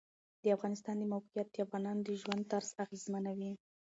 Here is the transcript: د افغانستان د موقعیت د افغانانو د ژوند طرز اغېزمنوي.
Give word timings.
د 0.43 0.45
افغانستان 0.55 0.95
د 0.99 1.03
موقعیت 1.13 1.47
د 1.51 1.57
افغانانو 1.65 2.01
د 2.07 2.09
ژوند 2.21 2.41
طرز 2.51 2.69
اغېزمنوي. 2.83 3.51